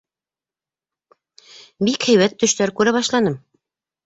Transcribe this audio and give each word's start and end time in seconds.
—Бик 1.89 2.09
һәйбәт 2.09 2.35
төштәр 2.45 2.75
күрә 2.81 2.95
башланым. 2.97 3.39